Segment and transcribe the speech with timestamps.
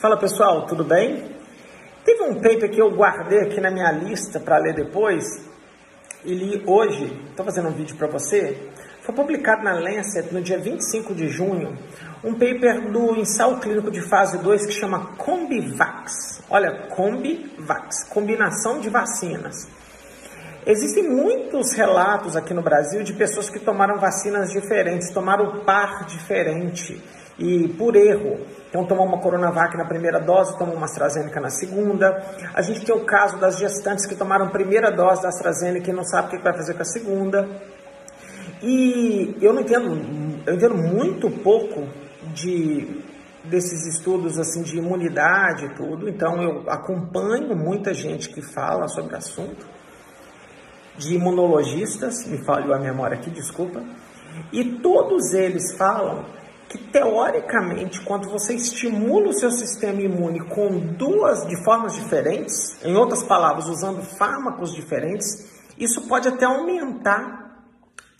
[0.00, 1.30] Fala pessoal, tudo bem?
[2.06, 5.26] Teve um paper que eu guardei aqui na minha lista para ler depois
[6.24, 8.56] e li hoje, estou fazendo um vídeo para você.
[9.02, 11.76] Foi publicado na Lancet no dia 25 de junho,
[12.24, 16.44] um paper do ensaio clínico de fase 2 que chama Combivax.
[16.48, 19.68] Olha, Combivax, combinação de vacinas.
[20.64, 26.98] Existem muitos relatos aqui no Brasil de pessoas que tomaram vacinas diferentes, tomaram par diferente
[27.40, 28.38] e por erro.
[28.68, 32.22] Então, tomou uma Coronavac na primeira dose, tomou uma AstraZeneca na segunda.
[32.54, 35.92] A gente tem o caso das gestantes que tomaram a primeira dose da AstraZeneca e
[35.92, 37.48] não sabe o que vai fazer com a segunda.
[38.62, 41.88] E eu não entendo, eu entendo muito pouco
[42.34, 43.02] de
[43.42, 46.08] desses estudos assim de imunidade e tudo.
[46.08, 49.66] Então, eu acompanho muita gente que fala sobre o assunto,
[50.98, 53.82] de imunologistas, me falhou a memória aqui, desculpa.
[54.52, 56.24] E todos eles falam
[56.70, 62.94] que teoricamente, quando você estimula o seu sistema imune com duas de formas diferentes, em
[62.94, 67.66] outras palavras, usando fármacos diferentes, isso pode até aumentar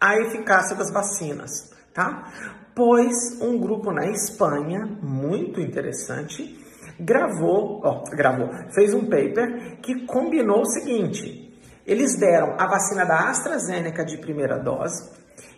[0.00, 2.28] a eficácia das vacinas, tá?
[2.74, 6.58] Pois um grupo na Espanha, muito interessante,
[6.98, 11.49] gravou, ó, gravou, fez um paper que combinou o seguinte:
[11.86, 15.10] eles deram a vacina da AstraZeneca de primeira dose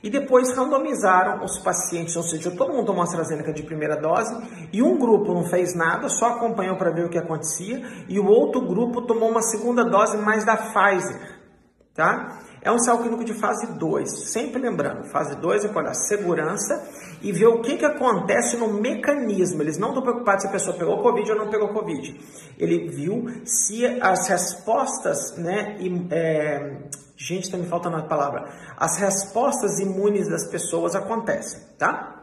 [0.02, 4.34] e depois randomizaram os pacientes, ou seja, todo mundo tomou AstraZeneca de primeira dose
[4.72, 8.26] e um grupo não fez nada, só acompanhou para ver o que acontecia e o
[8.26, 11.38] outro grupo tomou uma segunda dose mais da Pfizer,
[11.94, 12.40] tá?
[12.62, 16.88] É um ensaio clínico de fase 2, sempre lembrando, fase 2 é para olhar segurança
[17.20, 19.62] e ver o que, que acontece no mecanismo.
[19.62, 22.20] Eles não estão preocupados se a pessoa pegou Covid ou não pegou Covid.
[22.56, 25.76] Ele viu se as respostas, né,
[26.10, 26.76] é,
[27.16, 28.48] Gente, está me faltando a palavra.
[28.76, 32.21] As respostas imunes das pessoas acontecem, tá?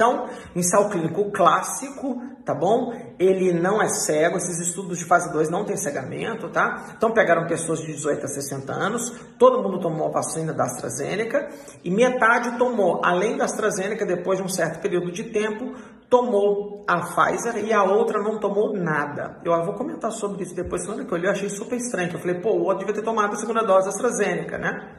[0.00, 2.90] Então, ensaio clínico clássico, tá bom?
[3.18, 6.94] Ele não é cego, esses estudos de fase 2 não tem cegamento, tá?
[6.96, 11.50] Então, pegaram pessoas de 18 a 60 anos, todo mundo tomou a vacina da AstraZeneca
[11.84, 15.74] e metade tomou, além da AstraZeneca, depois de um certo período de tempo,
[16.08, 19.36] tomou a Pfizer e a outra não tomou nada.
[19.44, 22.10] Eu vou comentar sobre isso depois, na que eu li, eu achei super estranho.
[22.10, 24.96] Eu falei, pô, o outro devia ter tomado a segunda dose da AstraZeneca, né?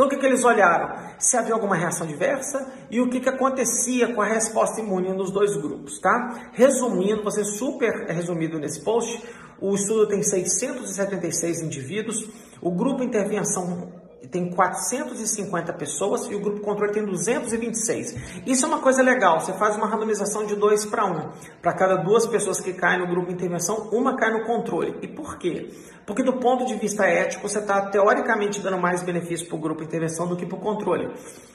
[0.00, 0.96] Então, o que, que eles olharam?
[1.18, 5.30] Se havia alguma reação diversa e o que, que acontecia com a resposta imune nos
[5.30, 6.48] dois grupos, tá?
[6.54, 9.22] Resumindo, você super resumido nesse post,
[9.60, 12.26] o estudo tem 676 indivíduos,
[12.62, 13.92] o grupo intervenção
[14.28, 18.44] tem 450 pessoas e o grupo controle tem 226.
[18.46, 21.10] Isso é uma coisa legal, você faz uma randomização de 2 para 1.
[21.10, 21.30] Um.
[21.62, 24.98] Para cada duas pessoas que caem no grupo intervenção, uma cai no controle.
[25.02, 25.70] E por quê?
[26.06, 29.82] Porque do ponto de vista ético, você está teoricamente dando mais benefício para o grupo
[29.82, 31.10] intervenção do que para o controle.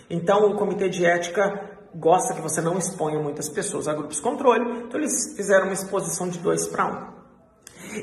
[0.10, 4.84] Então, o comitê de ética gosta que você não exponha muitas pessoas a grupos controle,
[4.86, 6.86] então eles fizeram uma exposição de 2 para
[7.22, 7.25] 1.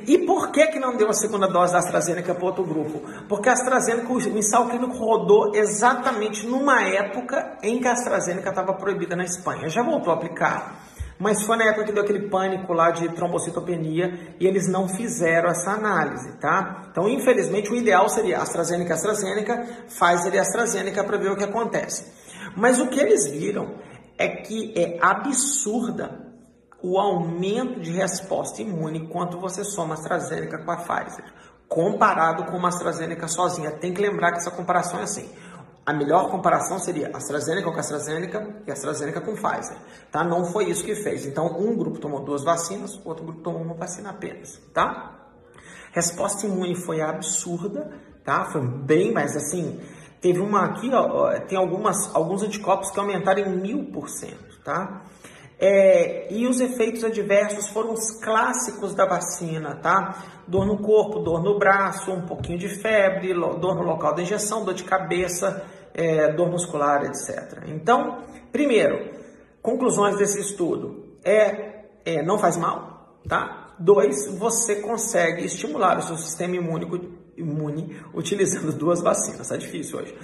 [0.07, 3.03] E por que, que não deu a segunda dose da AstraZeneca para outro grupo?
[3.29, 8.73] Porque a AstraZeneca, o ensaio clínico rodou exatamente numa época em que a AstraZeneca estava
[8.75, 9.69] proibida na Espanha.
[9.69, 10.85] Já voltou a aplicar,
[11.19, 15.51] mas foi na época que deu aquele pânico lá de trombocitopenia e eles não fizeram
[15.51, 16.89] essa análise, tá?
[16.91, 22.05] Então, infelizmente, o ideal seria AstraZeneca, AstraZeneca, Pfizer e AstraZeneca para ver o que acontece.
[22.57, 23.75] Mas o que eles viram
[24.19, 26.32] é que é absurda
[26.83, 31.25] o aumento de resposta imune quando você soma AstraZeneca com a Pfizer,
[31.69, 33.71] comparado com uma AstraZeneca sozinha.
[33.71, 35.31] Tem que lembrar que essa comparação é assim.
[35.85, 39.77] A melhor comparação seria AstraZeneca com AstraZeneca e AstraZeneca com Pfizer,
[40.11, 40.23] tá?
[40.23, 41.27] Não foi isso que fez.
[41.27, 45.19] Então, um grupo tomou duas vacinas, o outro grupo tomou uma vacina apenas, tá?
[45.93, 47.91] Resposta imune foi absurda,
[48.25, 48.45] tá?
[48.45, 49.81] Foi bem, mas assim,
[50.21, 55.03] teve uma aqui, ó, tem algumas, alguns anticorpos que aumentaram em mil por cento, tá?
[55.59, 60.43] É, e os efeitos adversos foram os clássicos da vacina, tá?
[60.47, 64.65] Dor no corpo, dor no braço, um pouquinho de febre, dor no local da injeção,
[64.65, 65.65] dor de cabeça,
[65.95, 67.63] é, dor muscular, etc.
[67.69, 69.13] Então, primeiro,
[69.63, 71.05] conclusões desse estudo.
[71.25, 73.75] É, é, não faz mal, tá?
[73.79, 79.49] Dois, você consegue estimular o seu sistema imune, imune utilizando duas vacinas.
[79.49, 80.15] Tá difícil hoje.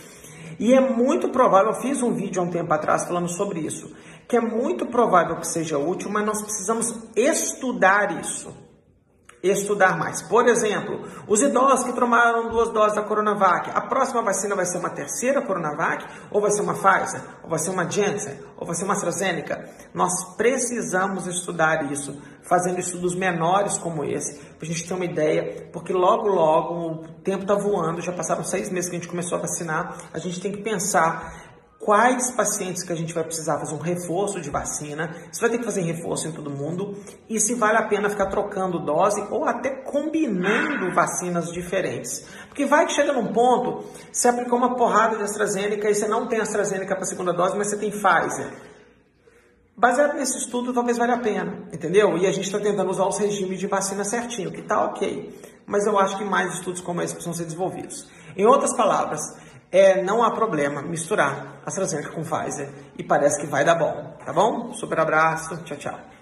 [0.59, 3.95] E é muito provável, eu fiz um vídeo há um tempo atrás falando sobre isso
[4.29, 8.55] que é muito provável que seja útil, mas nós precisamos estudar isso.
[9.41, 10.21] Estudar mais.
[10.21, 14.79] Por exemplo, os idosos que tomaram duas doses da Coronavac, a próxima vacina vai ser
[14.79, 18.75] uma terceira Coronavac, ou vai ser uma Pfizer, ou vai ser uma Janssen, ou vai
[18.75, 19.71] ser uma AstraZeneca?
[19.95, 25.69] Nós precisamos estudar isso, fazendo estudos menores como esse, para a gente ter uma ideia,
[25.73, 29.39] porque logo, logo, o tempo está voando, já passaram seis meses que a gente começou
[29.39, 31.48] a vacinar, a gente tem que pensar
[31.89, 35.57] quais pacientes que a gente vai precisar fazer um reforço de vacina, se vai ter
[35.57, 36.95] que fazer reforço em todo mundo
[37.31, 42.27] e se vale a pena ficar trocando dose ou até combinando vacinas diferentes.
[42.47, 46.27] Porque vai que chega num ponto, você aplicou uma porrada de AstraZeneca e você não
[46.27, 48.53] tem AstraZeneca para a segunda dose, mas você tem Pfizer.
[49.75, 52.19] Baseado nesse estudo, talvez valha a pena, entendeu?
[52.19, 55.35] E a gente está tentando usar os regimes de vacina certinho, que tá ok.
[55.65, 58.07] Mas eu acho que mais estudos como esse precisam ser desenvolvidos.
[58.37, 59.23] Em outras palavras,
[59.71, 64.33] é, não há problema misturar AstraZeneca com Pfizer e parece que vai dar bom, tá
[64.33, 64.73] bom?
[64.73, 66.18] Super abraço, tchau, tchau.